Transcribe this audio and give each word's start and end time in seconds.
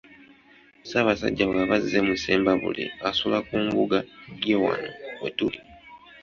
Ssaabassajja 0.83 1.43
bw’aba 1.49 1.75
azze 1.79 1.99
mu 2.05 2.13
Ssembabule, 2.17 2.83
asula 3.09 3.37
ku 3.47 3.55
mbuga 3.65 3.97
ye 4.45 4.55
wano 4.63 4.91
we 5.21 5.29
tuli. 5.37 5.59